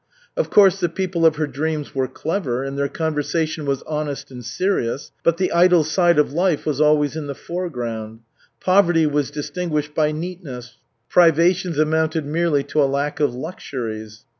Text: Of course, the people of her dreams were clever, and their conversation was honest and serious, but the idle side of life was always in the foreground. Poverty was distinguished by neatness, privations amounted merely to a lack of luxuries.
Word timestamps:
Of 0.35 0.49
course, 0.49 0.79
the 0.79 0.89
people 0.89 1.27
of 1.27 1.35
her 1.35 1.45
dreams 1.45 1.93
were 1.93 2.07
clever, 2.07 2.63
and 2.63 2.75
their 2.75 2.87
conversation 2.87 3.67
was 3.67 3.83
honest 3.83 4.31
and 4.31 4.43
serious, 4.43 5.11
but 5.21 5.37
the 5.37 5.51
idle 5.51 5.83
side 5.83 6.17
of 6.17 6.33
life 6.33 6.65
was 6.65 6.81
always 6.81 7.15
in 7.15 7.27
the 7.27 7.35
foreground. 7.35 8.21
Poverty 8.59 9.05
was 9.05 9.29
distinguished 9.29 9.93
by 9.93 10.11
neatness, 10.11 10.79
privations 11.07 11.77
amounted 11.77 12.25
merely 12.25 12.63
to 12.63 12.81
a 12.81 12.85
lack 12.89 13.19
of 13.19 13.35
luxuries. 13.35 14.25